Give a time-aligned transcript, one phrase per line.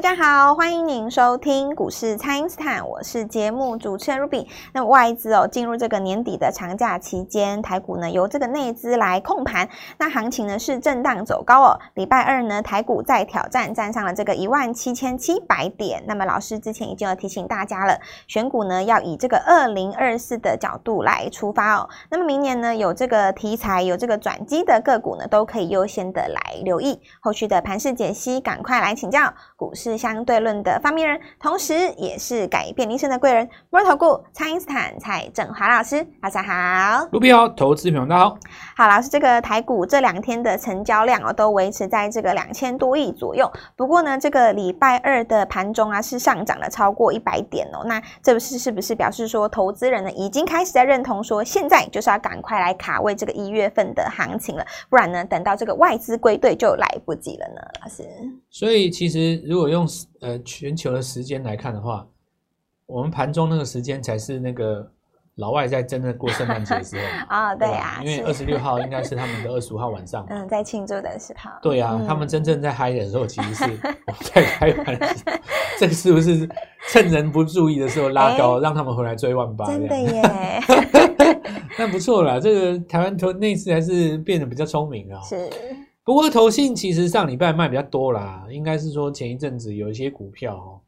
[0.00, 4.46] 大家好，欢迎您收听股市蔡因斯坦，我是节目主持人 Ruby。
[4.72, 9.68] 那外资哦，进入这个年底的长假期间，台股呢由这个内资来控盘，
[9.98, 11.78] 那行情呢是震荡走高哦。
[11.92, 16.02] 礼拜二呢，台股再挑战站上了这个一万七千七百点。
[16.06, 21.86] 那么老师之前已经有提醒大家了，选股呢要以这个二零二四的角度来出发哦。
[22.10, 26.98] 那么明年呢有这个题材、有这个转机的个股呢，都可以优先的来留意。
[27.20, 29.89] 后续的盘势解析，赶快来请教股市。
[29.90, 37.08] 是相对论的发明人，同时也是改变人生的贵人——摩尔投顾蔡因斯坦蔡振华老师，大家好。
[37.10, 38.38] 卢比好，投资朋友大家好。
[38.76, 43.50] 好，老师，这个台股这两天的成交量哦，都维持在这个两千多亿左右。
[43.74, 47.82] 不过呢，这个礼拜二的盘中啊，是上涨了超过一百点哦。
[47.84, 57.60] 那这不是是不是表示说，投资人呢已经开始在认同说，现在就是要赶快来卡位这个一月份的行情了，不然呢，等到这个外资归队就来不及了呢？
[57.82, 58.04] 老师。
[58.50, 59.79] 所以其实如果用
[60.20, 62.06] 呃全球的时间来看的话，
[62.86, 64.90] 我们盘中那个时间才是那个
[65.36, 75.32] 老外在真的过圣诞节的时候 啊、哦，对呀，因为二十六号应该是他们的二十五号晚上，嗯，在庆祝的时候，对呀、啊嗯，他们真正在嗨的时候，其实是我们在开盘的时候，
[75.78, 76.48] 这个是不是
[76.88, 79.66] 趁人不注意的时候拉高，欸、让他们回来追万八？
[79.66, 80.22] 真的耶，
[81.78, 85.48] 那不错啦，这个台湾投那次还是变得比较聪明啊，是。
[86.10, 90.80] 不过投信其实上礼拜卖比较多啦，应该是说前一阵子有一些股票哦，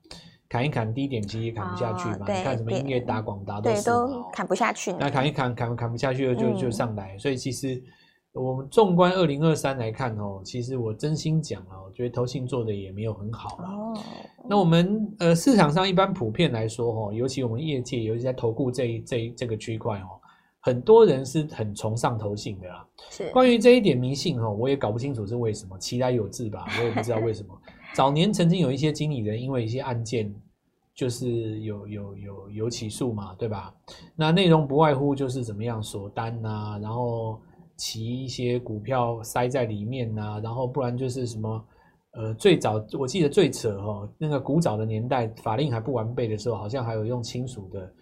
[0.48, 2.16] 砍一砍低点，其实也砍不下去嘛。
[2.22, 4.92] 哦、你看什么音乐打、广达都是都砍不下去。
[4.98, 7.18] 那砍一砍，砍砍不下去了就，就就上来、嗯。
[7.20, 7.80] 所以其实
[8.32, 13.70] 我们纵观二零二三来看哦，其实我真心讲啊，我觉得投信做的也没有很好啦。
[13.70, 13.96] 哦。
[14.50, 20.18] 那我们呃市场上一般普遍来说哦，尤其我们业界，尤其在投顾这一这一这个区块哦。
[20.62, 22.86] 很多人是很崇尚投信的啦。
[23.10, 27.48] 是关于这一点迷信哈，我也搞不清楚是为什么，其来有志吧， 我也不知道为什么。
[27.94, 30.32] 早年曾经有一些经理人因为一些案件，
[30.94, 33.74] 就是有有有有起诉嘛，对吧？
[34.14, 37.40] 那内容不外乎就是怎么样锁单呐、啊，然后
[37.76, 41.64] 骑一些股票塞在里面呐、啊，然后不然就是什么
[42.12, 47.92] 呃，最早我记得最扯哈，那个古早的年代法令还不完备的时候，好像还有用亲属的。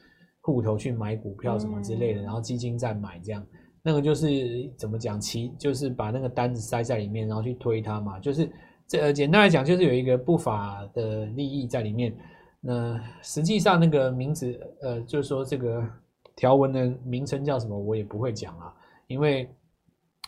[0.43, 3.47] 户头去买股票什么之类的，然后基金再买这样，
[3.83, 5.21] 那个就是怎么讲？
[5.21, 8.19] 其就是把那个单子塞在里面，然后去推它嘛。
[8.19, 8.50] 就是
[8.87, 12.17] 这简单来讲，就是有一个不法的利益在里面。
[12.61, 15.87] 那实际上那个名字，呃，就是说这个
[16.34, 18.73] 条文的名称叫什么，我也不会讲啊，
[19.09, 19.47] 因为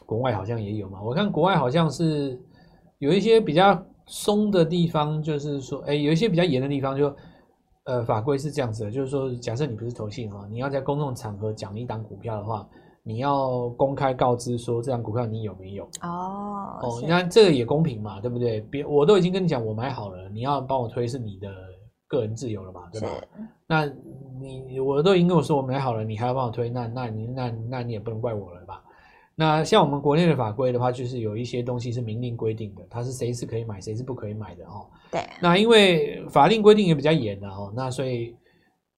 [0.04, 1.02] 国外好像也有嘛。
[1.02, 2.38] 我看国外好像是
[2.98, 7.14] 有一些比较松的地方，就是说，哎，有一些比较严的地方就。
[7.84, 12.68] 呃，法规是这样子的，就是说，假设你不是投信哈，你要在公众场合讲一档股票的话，
[13.02, 15.84] 你要公开告知说这档股票你有没有？
[16.02, 18.60] 哦哦，你看这个也公平嘛，对不对？
[18.60, 21.48] 别我都已经跟你讲我买好了，你要帮我推是你的
[22.06, 23.08] 个人自由了嘛，对吧？
[23.66, 23.84] 那
[24.40, 28.80] 你我都已经跟我说我买好了，你还要帮我推，那那你那那你也不能怪我了吧？
[29.42, 34.86] 那像我们国内的法规的话，就是有一些东西是明令规定的，它是谁是可以买，谁是不可以买的哦。
[35.10, 35.20] 对。
[35.40, 38.36] 那因为法令规定也比较严的哦，那所以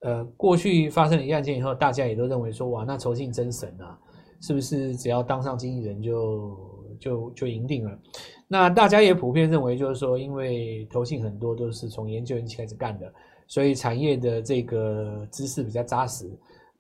[0.03, 3.99] 呃，过去发生了一案件以后，大家也都认为说，哇，那投信真神啊，
[4.43, 6.59] 是不是只要当上经纪人就
[7.00, 7.99] 就就赢定了？
[8.47, 13.11] 那大家也普遍认为，就是说，因为投信很多都是从研究员开始干的，
[13.47, 16.31] 所以产业的这个知识比较扎实。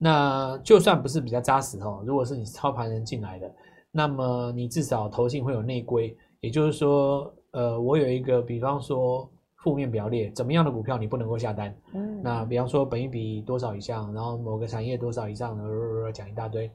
[0.04, 3.50] 那就算不是比较扎实哈，如果是你操盘人进来的，
[3.90, 9.26] 那么你至少投信会有内规，也就是说，呃，我有一个，比方说
[9.62, 11.74] 负面表列，怎么样的股票你不能够下单？
[11.94, 15.58] 嗯，那比方说本一比多少以上，然后某个产业多少以上，
[16.12, 16.70] 讲一大堆，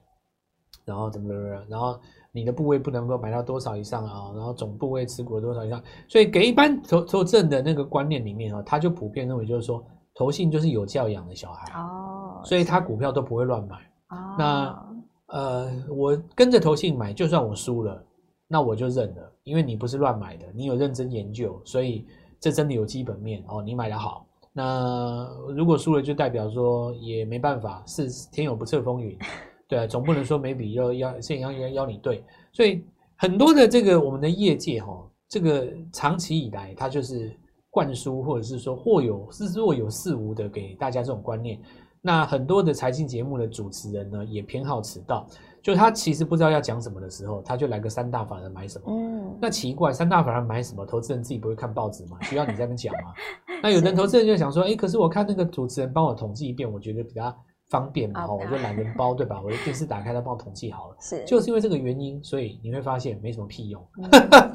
[0.83, 1.99] 然后怎么怎么，然后
[2.31, 9.85] 你的部位不能够买到多少以上啊，然后总部位持股多少以上，所以给一般投投资人的那个观念里面啊，他就普遍认为就是说。
[10.15, 13.75] 投信就是有教养的小孩哦，所以他股票都不会乱买。
[14.09, 14.85] 哦，那
[15.27, 18.03] 呃，我跟着投信买，就算我输了，
[18.47, 22.05] 那我就认了，因为你不是乱买的，你有认真研究，所以
[22.39, 23.61] 这真的有基本面哦。
[23.61, 29.17] 你买的好，那如果输了，就代表说也没办法，是天有不测风云，
[29.67, 32.83] 对啊，总不能说每笔要要现要要要你对，所以
[33.15, 37.31] 很多的这个我们的业界哈，这个长期以来它就是。
[37.71, 41.61] 灌输或者是说或有是若有似无的给大家这种观念，
[42.01, 45.27] 那很多的财经节目的主持人呢也偏好迟到，
[45.61, 48.85] 就他其实不知道要讲什么的时候，他就来个三大法人买什么。
[48.87, 50.85] 嗯，那奇怪，三大法人买什么？
[50.85, 52.17] 投资人自己不会看报纸吗？
[52.21, 53.13] 需要你在那边讲吗？
[53.61, 57.35] 那有的投资人就想说，哎、欸，可是我看那个主持人帮我统计一遍，我觉得比较
[57.69, 59.41] 方便嘛，我就懒人包，对吧？
[59.43, 60.95] 我的电视打开，他帮我统计好了。
[61.01, 63.85] 是，就是因为这个原因，所以你会发现没什么屁用。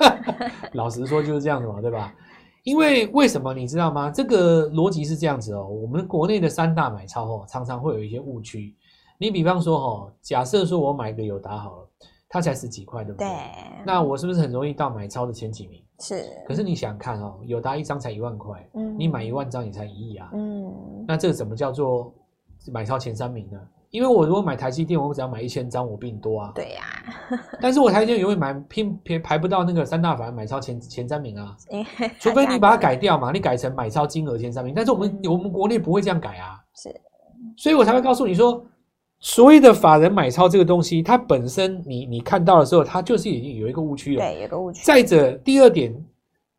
[0.73, 2.15] 老实说就是这样子嘛，对吧？
[2.65, 4.11] 因为为什么你知道吗？
[4.11, 5.67] 这个逻辑是这样子哦。
[5.67, 8.75] 我们国内的三大买超哦，常常会有一些误区。
[9.19, 11.89] 你比方说哦，假设说我买个友达好了，
[12.29, 13.29] 它才十几块，对不对？
[13.29, 13.37] 对。
[13.87, 15.81] 那我是不是很容易到买超的前几名？
[16.01, 16.25] 是。
[16.47, 20.75] 可是你想看哦，友达一张才一万块，嗯，你买一万张也才一亿啊，嗯。
[21.07, 22.13] 那这个怎么叫做
[22.73, 23.61] 买超前三名呢？
[23.95, 26.51] 因为我如果买台积电，我只要买一千张，我比你多啊。
[26.53, 27.39] 对呀、啊。
[27.63, 31.57] 但是我台积电永远买拼拼排不到那个三大法人买超前前三名啊。
[32.19, 34.75] 除非你把它改掉嘛，你改成买超金额前三名。
[34.75, 36.61] 但是我们、嗯、我们国内不会这样改啊。
[36.75, 36.93] 是。
[37.57, 38.67] 所以我才会告诉你说，
[39.21, 44.25] 所谓的法人买超这个东西，它本身你你看到的时候，它就是已经有一个误区了。
[44.25, 44.83] 对，有个误区。
[44.85, 45.95] 再者，第二点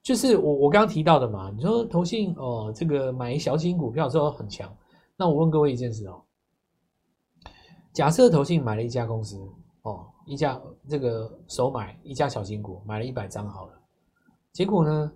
[0.02, 4.74] 就是我我刚刚提到的嘛，你说投信哦，这个买小型股票之后很强。
[5.18, 6.22] 那我问各位一件事哦。
[7.96, 9.40] 假设投信买了一家公司
[9.84, 10.60] 哦，一家
[10.90, 13.72] 这个首买一家小型股买了一百张好了，
[14.52, 15.12] 结果呢，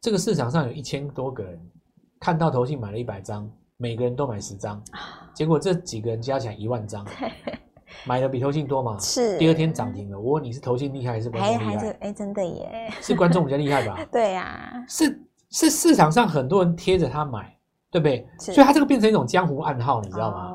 [0.00, 1.60] 这个市场上有一千多个人
[2.18, 4.82] 看到投信买了一百张，每个人都买十张，
[5.34, 7.06] 结果这几个人加起来一万张，
[8.08, 8.98] 买的比投信多嘛？
[8.98, 9.36] 是。
[9.36, 10.18] 第二天涨停了。
[10.18, 11.64] 我问你是投信厉害还是观众厉害？
[11.74, 12.90] 还是哎，真的耶？
[13.02, 14.02] 是观众比较厉害吧？
[14.10, 14.82] 对呀、啊。
[14.88, 17.54] 是是市场上很多人贴着他买，
[17.90, 18.26] 对不对？
[18.38, 20.50] 所以他这个变成一种江湖暗号，你知道吗？
[20.52, 20.53] 哦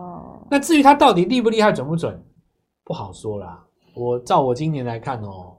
[0.50, 2.22] 那至于它到底厉不厉害、准不准，
[2.84, 3.64] 不好说啦。
[3.96, 5.56] 我照我今年来看哦，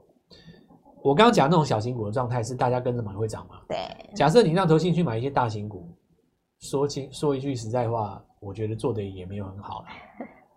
[1.03, 3.55] 我刚刚讲那种小型股的状态是大家跟着买会涨嘛？
[3.67, 3.77] 对。
[4.15, 5.87] 假设你让投信去买一些大型股，
[6.59, 9.83] 说清说一句实在话，我觉得做的也没有很好。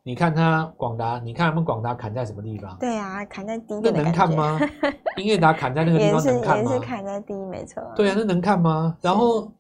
[0.03, 2.77] 你看它广达，你看他们广达砍在什么地方？
[2.79, 4.61] 对啊，砍在低，那能看吗？
[5.17, 6.71] 英业达砍在那个地方能看吗？
[6.71, 7.83] 也是砍在低，没错。
[7.97, 8.97] 对啊，那能看吗？
[9.01, 9.51] 然后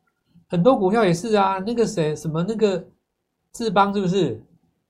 [0.48, 2.84] 很多股票也是啊，那个谁什么那个
[3.52, 4.42] 智邦是不是？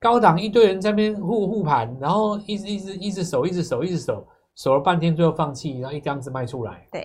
[0.05, 4.23] 高档一堆人在那边护护盘，然后一直一直一直守，一直守，一直守，
[4.53, 6.87] 守了半天，最后放弃，然后一张子卖出来。
[6.91, 7.03] 对，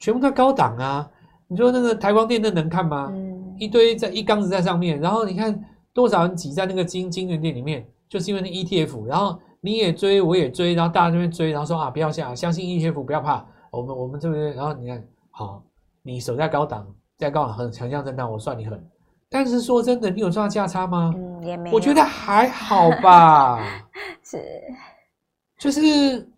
[0.00, 1.08] 全部在高档啊！
[1.46, 3.12] 你说那个台光电那能看吗？
[3.12, 5.56] 嗯，一堆在一缸子在上面，然后你看
[5.94, 15.00] 多少人挤在那个晶晶圆店里面，就是因为那 ETF，然后你也追，我也追，然后大家这边追，然后说啊，不要下，相信 ETF，不要怕，我们我们这边，然后你看
[15.30, 15.62] 好，
[16.02, 18.84] 你守在高档，在高档很强强震荡，我算你狠。
[19.28, 21.12] 但是说真的，你有赚价差吗？
[21.16, 21.74] 嗯，也没有。
[21.74, 23.60] 我觉得还好吧。
[24.22, 24.40] 是，
[25.58, 26.28] 就是，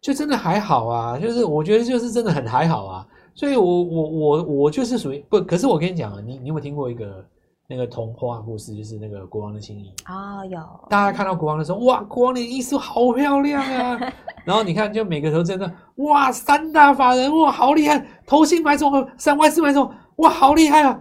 [0.00, 1.18] 就真的还好啊。
[1.18, 3.06] 就是我觉得就是真的很还好啊。
[3.34, 5.40] 所以我，我我我我就是属于不。
[5.40, 7.24] 可是我跟你讲啊，你你有没有听过一个
[7.66, 8.74] 那个童话故事？
[8.74, 10.60] 就是那个国王的新衣啊，有。
[10.90, 13.98] 大家看到国王的时候，哇，国王的衣服好漂亮啊。
[14.44, 21.00] 然后你看，就每个头真的，哇，三大法人哇，好厉害，投信买什么，三外四买什么，哇，好厉害啊。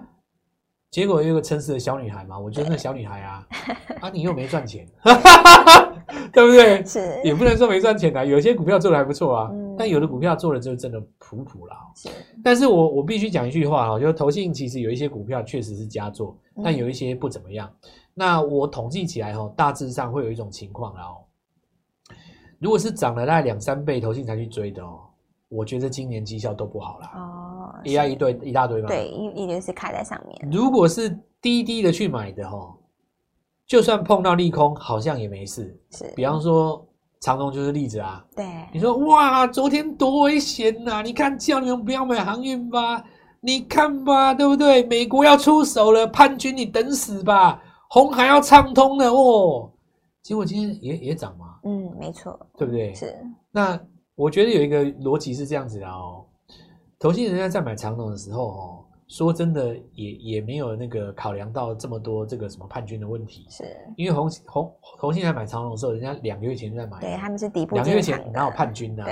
[0.92, 3.48] 结果有一个诚实的小女孩嘛， 我觉得那小女孩啊，
[4.02, 4.88] 啊，你又没赚钱，
[6.34, 6.84] 对不对？
[6.84, 11.78] 是，也不能说没赚钱啊，有些股票做的还不错啊，嗯、但有的股票做的就真的普普啦。
[11.96, 12.10] 是，
[12.44, 17.72] 但是我我必须讲一句话啊，就是投信其实有一些股票确实是佳作，但有一些不怎么样。
[17.84, 21.22] 嗯、那我统计起来哈，大致上会有一种情况啦哦，
[22.58, 25.02] 如果是涨了大概两三倍，投信才去追的哦。
[25.50, 27.12] 我觉得今年绩效都不好啦。
[27.16, 27.49] 哦，
[27.84, 28.88] 一一堆一大堆嘛。
[28.88, 30.50] 对，一一定是卡在上面。
[30.52, 31.10] 如果是
[31.42, 32.76] 低低的去买的齁，
[33.66, 35.80] 就算碰到利空，好像也没事。
[35.92, 36.86] 是，比方说
[37.20, 38.26] 长荣就是例子啊。
[38.36, 41.02] 对，你说哇，昨天多危险呐！
[41.02, 43.04] 你看叫你们不要买航运吧，
[43.42, 44.84] 你看吧，对不对？
[44.84, 47.62] 美国要出手了，叛军你等死吧！
[47.90, 49.72] 红海要畅通了哦，
[50.22, 51.60] 结果今天也也涨嘛。
[51.64, 52.94] 嗯，没错，对不对？
[52.94, 53.16] 是，
[53.52, 53.80] 那。
[54.16, 56.26] 我觉得有一个逻辑是这样子的哦，
[57.00, 63.64] 投信人家在买长龙的时候哦，说真的也也没有那个考量到这么多这个什么叛军的问题，是
[63.96, 69.06] 因为红红投信在买长龙的时候，人家两个月前就在买，对，他们是底部，两个月前哪有叛军呢？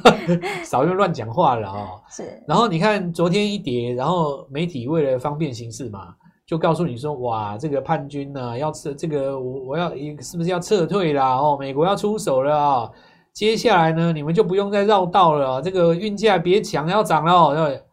[0.64, 2.00] 少又乱讲话了哦。
[2.08, 6.14] 是，然后你看昨天一跌，然后媒体为了方便行事嘛，
[6.46, 11.36] 就告诉你说哇，这个叛军呢、啊、要撤，这个我我要是不是要撤退啦？
[11.36, 12.92] 哦，美国要出手了啊、哦。
[13.36, 17.84] 接下来呢，你们就不用再绕道了，这个运价别抢要涨了，对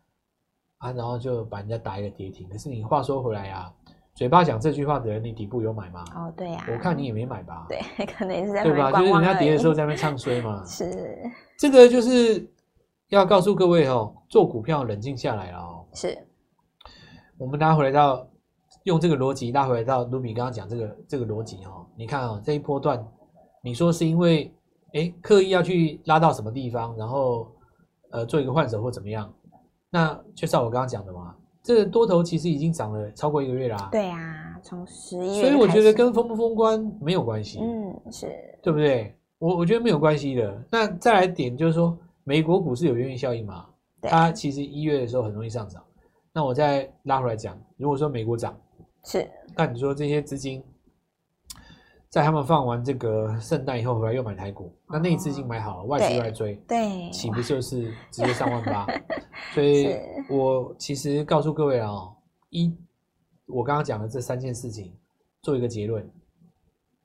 [0.77, 2.47] 啊，然后就把人家打一个跌停。
[2.47, 3.69] 可是你话说回来啊，
[4.15, 6.05] 嘴巴讲这句话的人，你底部有买吗？
[6.15, 7.65] 哦，对呀、啊，我看你也没买吧？
[7.67, 8.89] 对， 可能也是在对吧？
[8.93, 10.63] 就是人家跌的时候在那边唱衰嘛。
[10.63, 11.19] 是，
[11.59, 12.49] 这个就是
[13.09, 15.85] 要告诉各位哦，做股票冷静下来了哦。
[15.93, 16.17] 是，
[17.37, 18.25] 我们拉回来到
[18.83, 23.05] 用这个逻辑拉回来到卢比刚刚讲这个这个逻辑哦，你看哦，这一波段，
[23.61, 24.49] 你说是因为。
[24.93, 27.51] 哎，刻意要去拉到什么地方，然后
[28.11, 29.31] 呃做一个换手或怎么样？
[29.89, 33.89] 那就像我刚刚讲的嘛，这个多头其实已经涨了超过一个月啦、啊。
[33.91, 35.43] 对啊，从十一月。
[35.43, 37.59] 所以我觉得跟封不封关没有关系。
[37.59, 38.27] 嗯，是
[38.61, 39.15] 对不对？
[39.39, 40.65] 我我觉得没有关系的。
[40.71, 43.65] 那再来点就是说，美国股市有原因效应嘛？
[44.01, 45.83] 它其实一月的时候很容易上涨。
[46.33, 48.57] 那我再拉回来讲，如果说美国涨，
[49.05, 50.63] 是，那你说这些资金
[52.13, 58.85] 在他们放完这个圣诞以后回来又买台股，那、那那资金买好了，外资又来追，对，岂不就是直接上万八？
[59.51, 59.97] 所以
[60.29, 62.15] 我其实告诉各位啊、哦，
[62.51, 62.71] 一
[63.47, 64.95] 我刚刚讲的这三件事情，
[65.41, 66.07] 做一个结论，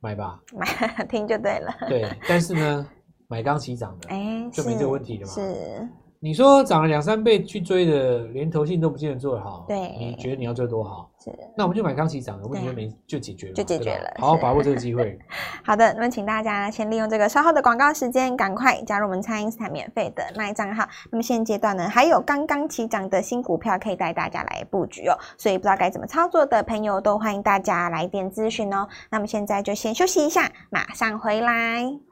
[0.01, 0.67] 买吧，买
[1.09, 1.75] 听就对了。
[1.89, 2.87] 对，但是呢，
[3.29, 5.33] 买刚起涨的，哎，就没这个问题了嘛。
[5.33, 5.89] 是。
[6.21, 9.65] 你说涨了两三倍去追的，连投信都不见得做得好。
[9.69, 11.09] 对，你觉得你要做多好？
[11.23, 14.13] 是，那我们就买刚起涨的，问题就没就解决了，就解决了。
[14.19, 15.17] 好好把握这个 机会。
[15.65, 20.85] 好的，那么请大家先利用这个稍后的广告时间，赶快加入我们蔡因斯坦免费的 LINE 账号。
[21.13, 25.17] 那么现阶段呢，还有刚刚起涨的新股票可以带大家来布局哦。
[25.37, 28.89] 所以不知道该怎么操作的朋友，都欢迎大家来电咨询哦。
[29.11, 32.08] 那么现在就先休息一下，马上回来。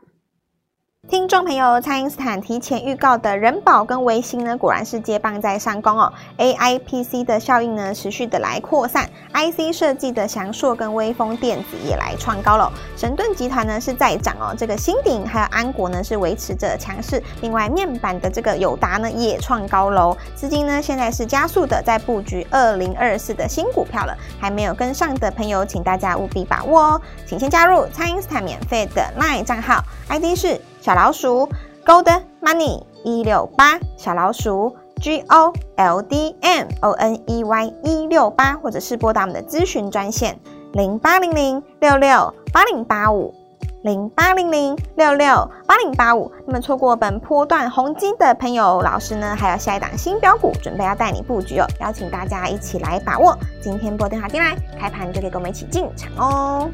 [1.09, 6.13] 听众朋友，蔡因斯坦提前预告的人保跟微星呢，果然是接棒在上攻哦。
[6.37, 12.73] AIPC 的效应呢，持续的来扩散，IC 设计的祥硕跟威锋电子也来创高了。
[12.97, 17.23] 神盾集团呢是在涨哦，这个新鼎还有安国呢是维持着强势。
[17.41, 20.17] 另外面板的这个友达呢也创高喽。
[20.35, 27.01] 资金呢现在是加速的在布局二零二四的新股票了，还没有跟上的朋友，请大家务必把握哦。
[27.25, 30.61] 请先加入蔡因斯坦免费的 LINE 账号，ID 是。
[30.81, 31.49] 小老鼠
[31.85, 40.39] Gold Money 一六八，小老鼠 G O L D M O N E Y 一六八，或者是拨打我们的咨询专线
[40.75, 43.35] 零八零零六六八零八五
[43.83, 45.27] 零八零零六六
[45.67, 46.31] 八零八五。
[46.47, 53.37] 那么错过本波段红金的朋友，老师呢还有下一档新标股，准备要带你布局哦，邀请大家一起来把握。
[53.61, 56.71] 今天拨电话进来，开盘就可以跟我们一起进场哦。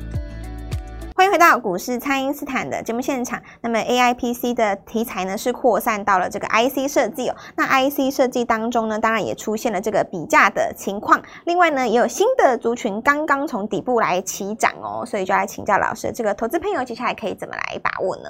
[1.33, 3.43] 回到股市，蔡因斯坦的节目现场。
[3.63, 7.35] 那么 AIPC 的题材呢是扩散到了这个 IC 设计哦。
[7.57, 11.23] 那 IC 设计当中呢，当然也出现了这个比价的情况。
[11.47, 18.25] 另外呢，也有新的族群刚刚从底部来起涨哦，所以就来请教老师，这个投资朋友接下来可以怎么来把握呢？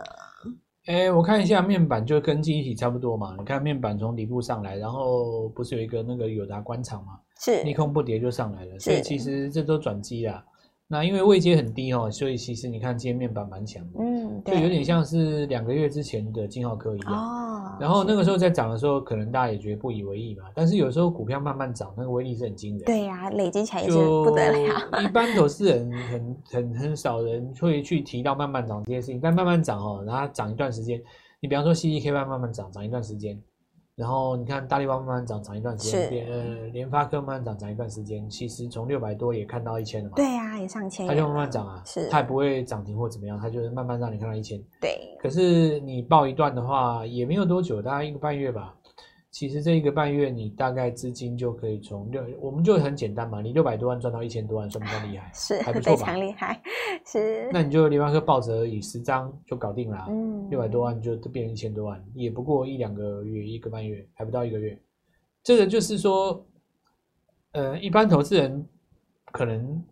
[0.87, 3.35] 哎，我看一下面板就跟记忆体差不多嘛。
[3.37, 7.14] 你看面板从底部上来，然后不是有一个那个友达官厂嘛？
[7.40, 10.44] 是，利空不跌就上来了，所以其实这都转机啦。
[10.92, 17.14] 那因为位阶很低哦，所以其实你看今天面板蛮强的，嗯，就有点像是两个月之前的金浩科一样。
[17.14, 20.44] 哦，然后那个时候在涨的时候，可能大家也觉得不以为意嘛。
[20.54, 22.84] 但是有时候股票慢慢涨，那个威力是很惊人。
[22.84, 24.88] 对呀、啊，累积起来也是不得了。
[25.02, 31.00] 一般投资人很 很很少人会去提到慢慢涨这些事情，但慢慢涨哦，然后涨一段时间，
[31.40, 33.40] 你比方说 CDK 慢慢慢涨，涨一段时间。
[34.02, 38.28] 然后你看大力光慢慢涨，涨一段时间；联呃联发科慢慢涨，涨一段时间。
[38.28, 40.16] 其实从六百多也看到一千了嘛。
[40.16, 41.06] 对呀、啊，也上千。
[41.06, 42.09] 它就慢慢涨啊，是。
[42.11, 44.61] 它也不会涨停或怎么样，它就是慢慢让你看到一千。
[44.80, 45.16] 对。
[45.21, 48.75] 可是你报一段的话，也没有多久，大概一个半月吧。
[49.32, 55.30] 其实这一个半月，你大概资金就可以从六，我们就很简单嘛，你六百多万赚到一千多万，算不算厉害？
[55.32, 56.00] 是，还不错吧？
[56.00, 56.62] 非常厉害，
[57.06, 57.48] 是。
[57.50, 64.78] 那你就联发科抱着而已，十张就搞定了，嗯，六百多万就变成一千多万，也不过一两个月，一个半月，还不到一个月。
[65.42, 66.46] 这个就是说，
[67.52, 68.68] 呃，一般投资人
[69.32, 69.82] 可能，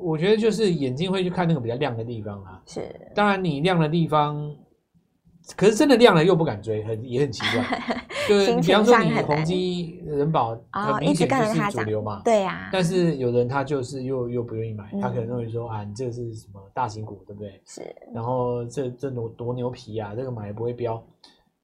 [0.00, 2.62] 我觉得就是眼睛会去看那个比较亮的地方啊。
[2.64, 2.88] 是。
[3.14, 4.56] 当然，你亮的地方。
[5.56, 7.80] 可是真的亮了又不敢追，很也很奇怪。
[8.26, 12.22] 就是你比方说你宏基、人保，很明显就是主流嘛。
[12.24, 12.70] 对呀。
[12.72, 17.60] 但是有人他就是又又不愿意买，他可能认为说啊，你这个是什么大型股，对不对？
[17.66, 17.82] 是。
[18.14, 21.02] 然后这这多多牛皮啊，这个买也不会飙，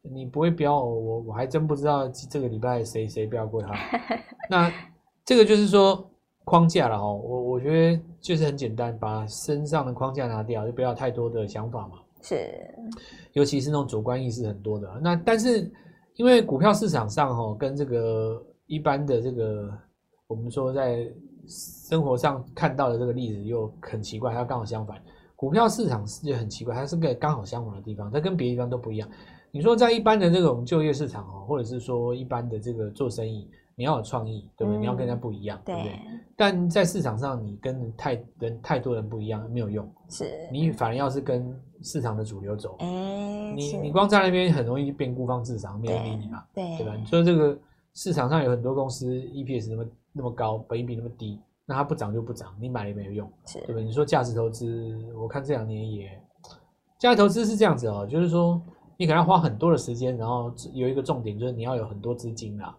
[0.02, 3.74] 你不会飙，我我还真不知道这个礼拜谁谁飙过它。
[4.50, 4.70] 那
[5.24, 6.06] 这个就是说
[6.44, 11.92] 框架了哦，我我觉得就是很简单，把身上的框架拿掉，就不要太多的想法嘛。
[12.22, 12.74] 是，
[13.32, 14.88] 尤其是那种主观意识很多的。
[15.02, 15.70] 那但是
[16.16, 19.70] 因为股票市场上哈，跟这个一般的这个
[20.26, 21.10] 我们说在
[21.46, 25.00] 生活上看到的这个例子又很奇怪，它刚好相反。
[25.34, 29.08] 股票市场是很奇怪，它是个刚好相反的地方，它跟别的地方都不一样。
[29.50, 33.50] 你说在一般的这种就业市场哦，或者是说一般的这个做生意，
[33.80, 34.78] 你要有创意，对不对？
[34.78, 35.98] 嗯、你要跟人家不一样，对不对？
[36.36, 46.94] 但在市场上，你跟太人太多人不一样没有用，是你反而要是跟市场的主流走，欸、你你光在那边很容易变孤芳自赏，没人理你嘛，对，对吧？
[46.94, 47.58] 你说这个
[47.94, 53.80] 市场上有很多公司 EPS 那么那么高，本益比那么低，那它不涨就不涨，你买了也没有用，是对吧？
[53.80, 56.22] 你说价值投资，我看这两年也
[56.98, 58.60] 价值投资是这样子哦，就是说
[58.98, 62.76] 你可能要花很多的时间，然后有一个重点就是你要有很多资金啦，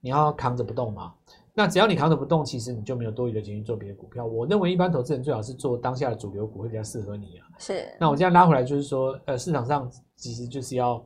[0.00, 1.12] 你要扛着不动嘛。
[1.54, 4.24] 那只要你扛着不动，其实你就没有多余的钱去做别的股票。
[4.24, 7.48] 我认为一般投资人最好是做当下的主流股会比较适合你啊。
[7.58, 7.84] 是。
[7.98, 11.04] 那我这样拉回来就是说，呃，市场上其实就是要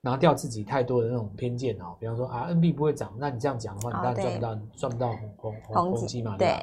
[0.00, 6.62] 拿掉自己太多的那种偏见哦，比方说啊，NB 不会涨，那你这样讲的话，你当然赚不到，赚不到红红红红机嘛，对吧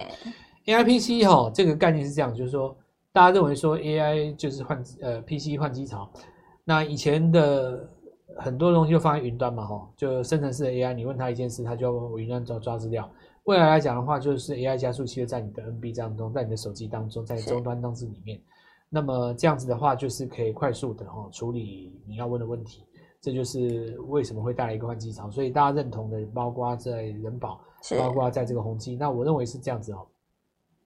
[0.65, 2.75] ？AIPC 哈，这个概念是这样，就是说
[3.13, 6.11] 大家认为说 AI 就是换呃 PC 换机潮，
[6.65, 7.89] 那以前的
[8.39, 13.09] 很多东西就放在云端嘛，哈，就生成式的 AI，你问他一件事，他就要云端抓抓资料。
[13.43, 18.39] 未来来讲的话，就是 AI 加速器在你的 NB 当中，在你的手机当中，在终端装置里面，
[18.89, 22.83] 那么这样子的话，就是可以快速的哈处理你要问的问题。
[23.21, 27.59] 这就是为什么会带来一个换机潮，所以大家认同的，包括在人保，
[27.97, 30.07] 包括在这个宏基，那我认为是这样子哦。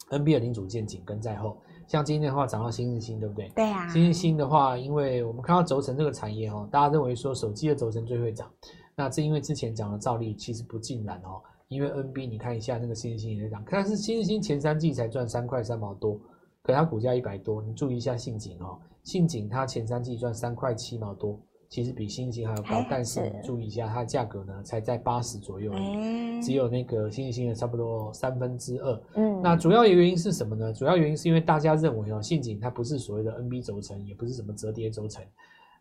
[0.10, 1.62] NB 的零组件紧跟在后，
[1.94, 3.48] 像今天的话涨到新日新，对不对？
[3.50, 3.88] 对啊。
[3.88, 8.52] 新日新的话，因为我们看到轴承这个产业哦，大家认为说手机的轴承最会涨，
[8.96, 16.20] 那是因为之前讲的照例其实不尽然哦，因为 NB 你看一下那个新日新也在涨，但是新日新前三季才赚三块三毛多，
[16.64, 21.40] 可它股价一百多，你注意一下信景哦，信景它前三季赚三块七毛多。
[21.74, 29.02] 其实比新星还要高，但是你注意一下，它的价格呢才在八十左右而已，只有那个新星的差不多三分之二。
[29.16, 30.72] 嗯，那主要的原因是什么呢？
[30.72, 35.26] 主要原因是因为大家认为哦，信景它不是所谓的 NB 轴承，也不是什么折叠轴承，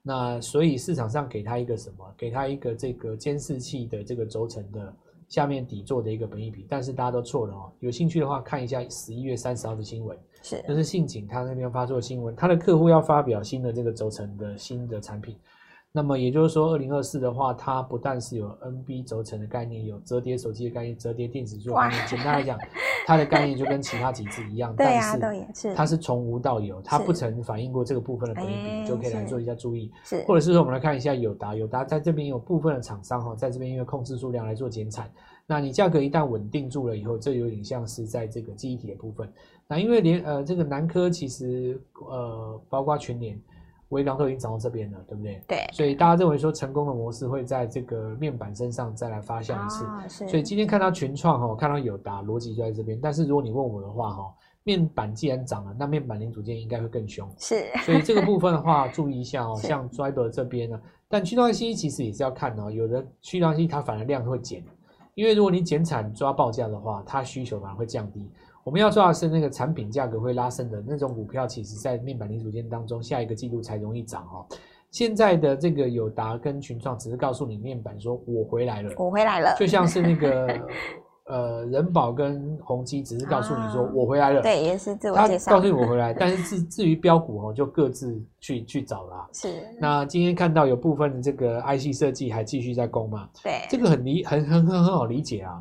[0.00, 2.14] 那所以市场上给它一个什么？
[2.16, 4.96] 给它一个这个监视器的这个轴承的
[5.28, 7.70] 下面底座的一个本益比，但是大家都错了哦。
[7.80, 15.36] 有兴趣的话，看一下十一月三十号的新闻，是，就是信景他那边发出的新闻，他的客户要发表新的这个轴承的新的产品。
[15.94, 22.06] 那么也就是说，二零二四的话，它不但是有 NB 轴承的概念，有折叠手机的概念，折叠电子座概念。
[22.06, 22.58] 简单来讲，
[23.06, 25.02] 它的概念就跟其他几只一样，但
[25.54, 29.92] 是它是从无到有，它不曾反映过这个部分的本益比，就可以来做一下注意。
[30.02, 35.10] 是，或者是说我们来看一下友达，友达在这边有部分的厂商哈，在这边因为控制数量来做减产。
[35.46, 39.30] 那你价格一旦稳定住了以后，这有点像是在这个记忆体的部分。
[39.68, 43.38] 那因为连呃这个南科其实呃包括全联。
[43.92, 45.40] 威刚都已经涨到这边了，对不对？
[45.46, 49.84] 对，所以大家认为说成功的模式会在这个面板身上再来发酵一次。
[49.84, 50.26] 啊、是。
[50.26, 52.98] 所以今天看到群创哈，看到友达逻辑就在这边。
[53.00, 57.28] 但是如果你问我的话哈，面板既然涨了，那面板零组件应该会更凶。
[57.38, 57.66] 是。
[57.84, 64.64] 所以这个部分的话，注意一下哦， 像 Driver 这边呢，但驱动 IC 其实也是要看哦，有的驱动 IC 它反而量会减，
[65.14, 68.30] 因为如果你减产抓报价的话，它需求反而会降低。
[68.64, 74.46] 我们要抓的是那个产品价格会拉升的那种股票，其实在面板零组件当中，下一个季度才容易涨哦。
[74.90, 80.60] 现在的这个友达跟群创只是告诉你面板说我回来了，我回来了，就像是那个
[81.26, 89.26] 呃人保跟宏基只是告诉你说我回来了，啊、对，也是自我介绍，他告诉你我回来，但是至至于标股哦，就各自去去找啦。
[89.34, 89.48] 是。
[89.80, 93.28] 那今天看到有部分的这个 IC 设计还继续在攻嘛？
[93.42, 95.60] 对，这个很理很很很很好理解啊，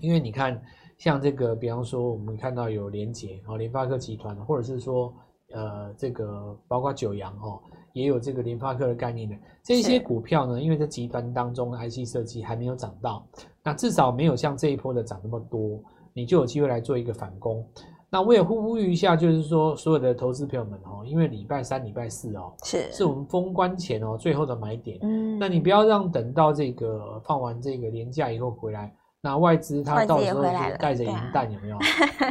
[0.00, 0.60] 因为你看。
[1.00, 5.10] 像这个，比方说，我们看到有联捷哦，联发科集团，或者是说，
[5.52, 7.58] 呃，这个包括九阳哦，
[7.94, 13.26] 也有这个联发科的概念的这些股票呢，因为在集团当中 IC 设计还没有涨到，
[13.64, 15.82] 那至少没有像这一波的涨那么多，
[16.12, 17.66] 你就有机会来做一个反攻。
[18.10, 28.94] 那我也呼呼吁一下，就是说所有的投资朋友们哦，因为礼拜三、礼拜四哦，是是我们封关前哦最后的买点，嗯，那你不要让等到这个放完这个年假以后回来。
[29.22, 31.76] 那外资它到时候就带着银弹有没有？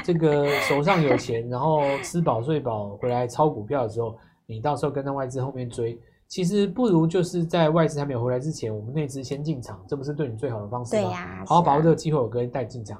[0.04, 4.16] 这个手上有钱，然后吃饱睡饱回来抄股票的时候，
[4.48, 11.02] 你到时候跟在外资后面追，其实不如就是在外资还没有回来之前，我们内资先进场，这不是对你最好的方式吗？
[11.02, 13.00] 对呀，好好把握这个机会，我可以带进场。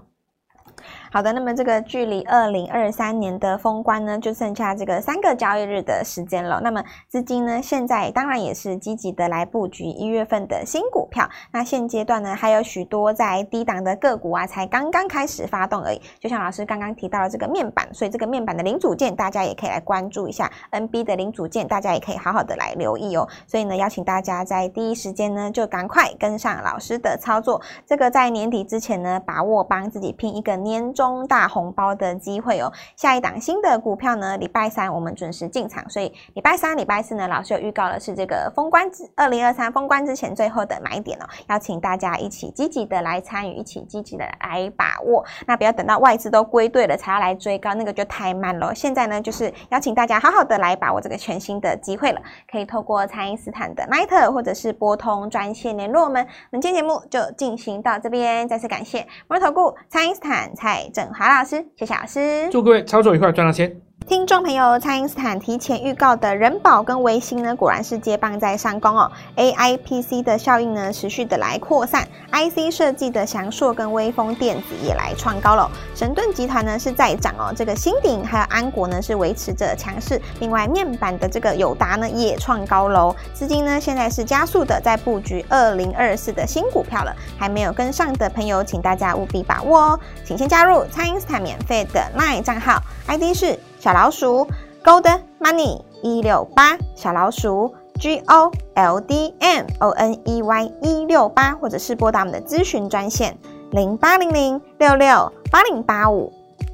[1.12, 6.62] 好的，那么这个距离二零二三年的封关呢，就剩下这个三个交易日的时间了。
[6.62, 11.28] 那么资金呢，现在当然也是积极的来布局一月份的新股票。
[11.52, 16.00] 那现阶段呢，还有许多在低档的个股啊，才刚刚开始发动而已。
[16.20, 20.52] 就像老师刚刚提到了这个面板，所以这个面板的零组件，大家也可以来关注一下。
[20.72, 23.28] NB 的零组件，大家也可以好好的来留意哦。
[23.48, 27.60] 所以呢，邀请大家在第一时间呢，就赶快跟上老师的操作。
[27.88, 32.70] 这个在年底之前呢，把握帮自己拼一个年中大红包的机会哦！
[32.98, 45.24] 下一档新的股票呢，礼拜三我们准时进场，所以礼拜三、礼拜四呢，老师有预告的是这个封关之二零二三封关之前最后的买点哦，邀请大家一起积极的来参与，一起积极的来把握。
[45.48, 48.76] 那不要等到外资都归队了才要来追高，那个就太慢了。
[48.76, 56.28] 现在呢，就是邀请大家好好的来把握这个全新的机会了，可以透过蔡英斯坦的 Line 或者是拨通专线联络我们。
[56.52, 63.89] 那么今天节目就进行到这边，再次感谢摩尔投顾蔡英斯坦蔡郑华老师，谢谢老师，祝各位操作愉快，赚到钱。
[64.10, 69.12] 听众朋友，蔡因斯坦提前预告的人保跟微星呢，果然是接棒在上攻哦。
[69.36, 75.70] AI PC 的效应呢，持续的来扩散，IC 设计的祥硕跟威风电子也来创高了。
[75.94, 80.20] 神盾集团呢是在涨哦，这个新鼎还有安国呢是维持着强势。
[80.40, 83.16] 另外面板的这个友达呢也创高喽。
[83.36, 90.00] 资金呢现在是加速的在布局二零二四的新股票了，还没有跟上的朋友，请大家务必把握哦。
[90.26, 93.60] 请先加入蔡因斯坦免费的 LINE 账号，ID 是。
[93.80, 94.46] 小老鼠
[94.84, 103.38] Gold Money 一六八，小老鼠 G O L D M O N E Y 一六八，或者是拨打我们的咨询专线
[103.72, 106.30] 零八零零六六八零八五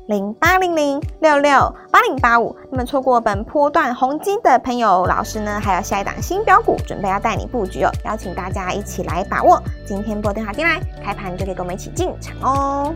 [0.07, 2.55] 零八零零六六八零八五。
[2.71, 9.61] 那么错过本波段红金的朋友，老师呢还有下一档新标股，准备要带你布局哦，邀请大家一起来把握。
[9.85, 12.95] 今天拨电话进来，开盘就可以跟我们一起进场哦。